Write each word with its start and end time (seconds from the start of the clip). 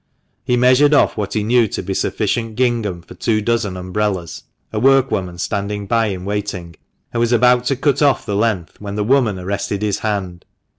He 0.43 0.57
measured 0.57 0.95
off 0.95 1.15
what 1.15 1.33
he 1.33 1.43
knew 1.43 1.67
to 1.67 1.83
be 1.83 1.93
sufficient 1.93 2.55
gingham 2.55 3.03
for 3.03 3.13
two 3.13 3.39
dozen 3.39 3.77
umbrellas 3.77 4.41
(a 4.73 4.79
workwoman 4.79 5.37
standing 5.37 5.85
by 5.85 6.07
in 6.07 6.25
waiting), 6.25 6.75
and 7.13 7.19
was 7.19 7.31
about 7.31 7.65
to 7.65 7.75
cut 7.75 8.01
off 8.01 8.25
the 8.25 8.35
length 8.35 8.81
when 8.81 8.95
the 8.95 9.03
woman 9.03 9.37
arrested 9.37 9.83
his 9.83 9.99
hand. 9.99 10.43